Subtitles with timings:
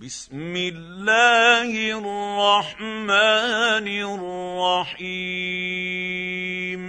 [0.00, 3.88] بسم الله الرحمن
[4.94, 6.82] الرحيم.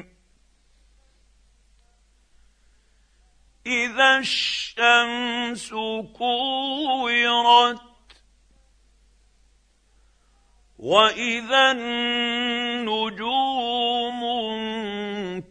[3.65, 5.69] إذا الشمس
[6.13, 7.81] كورت
[10.79, 13.19] وإذا النجوم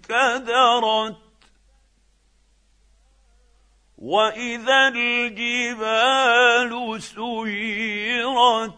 [0.02, 1.27] انكدرت
[3.98, 6.72] واذا الجبال
[7.02, 8.74] سيرت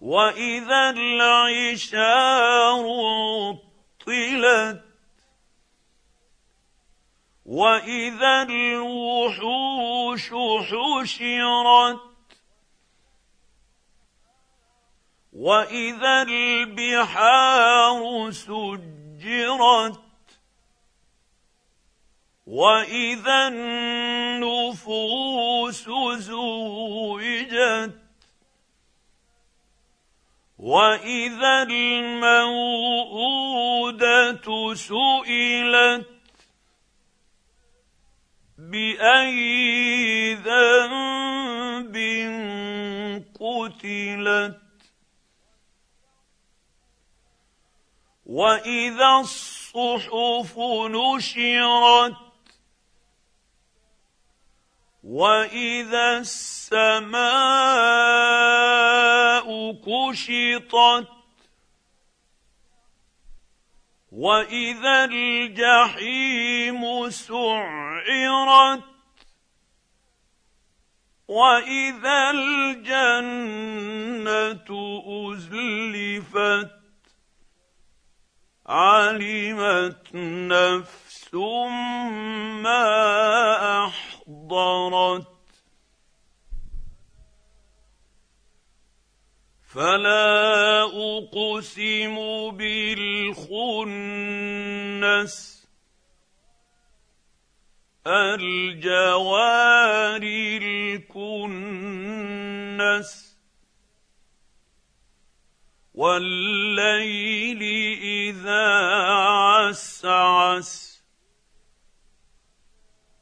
[0.00, 2.84] واذا العشار
[4.06, 4.84] عطلت
[7.44, 10.30] واذا الوحوش
[10.70, 12.00] حشرت
[15.32, 20.07] واذا البحار سجرت
[22.48, 24.88] واذا النفوس
[26.18, 27.94] زوجت
[30.58, 32.74] واذا الموءوده
[34.74, 36.06] سئلت
[38.58, 41.96] باي ذنب
[43.40, 44.60] قتلت
[48.26, 50.58] واذا الصحف
[50.90, 52.27] نشرت
[55.08, 57.08] واذا السماء
[59.72, 61.08] كشطت
[64.12, 68.84] واذا الجحيم سعرت
[71.28, 73.38] واذا الجنه
[75.32, 76.70] ازلفت
[78.66, 83.07] علمت نفس ما
[84.52, 85.28] أحب حضرت
[89.68, 92.16] فلا أقسم
[92.50, 94.08] بالخنس.
[98.06, 98.52] الجوار
[100.62, 101.78] الكنس.
[105.94, 107.62] والليل
[108.02, 108.66] إذا
[109.26, 110.87] عسعس.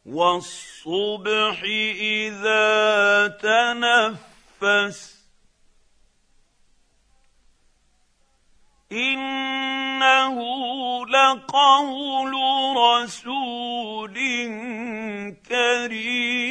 [0.06, 1.62] والصبح
[2.00, 5.16] إذا تنفس.
[8.92, 10.36] إنه
[11.06, 12.34] لقول
[12.76, 14.16] رسول
[15.48, 16.46] كريم.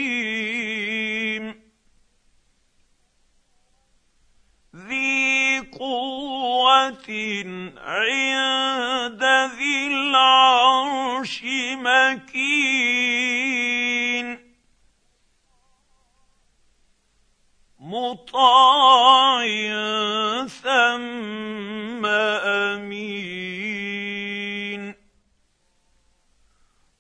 [4.76, 7.10] ذي قوة
[7.78, 9.24] عند
[9.58, 11.44] ذي العرش
[11.74, 13.25] مكين.
[17.96, 19.46] مطاع
[20.48, 22.06] ثم
[22.86, 23.96] امين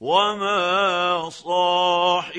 [0.01, 2.35] وما صاحبكم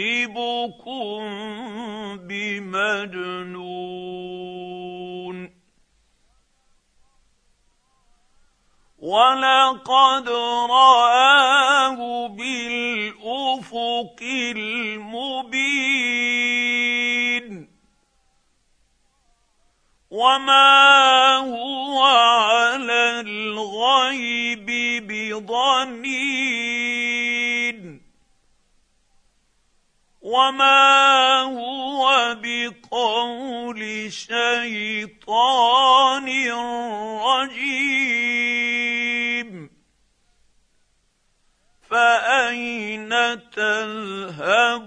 [2.16, 3.56] بمجنون
[8.98, 10.28] ولقد
[10.70, 14.16] راه بالافق
[14.56, 16.35] المبين
[20.16, 24.66] وما هو على الغيب
[25.06, 26.56] بضنين
[30.22, 35.48] وما هو بقول شيطان
[37.28, 38.30] رجيم
[41.90, 43.10] فاين
[43.50, 44.86] تذهبون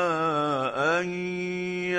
[1.00, 1.96] يشاء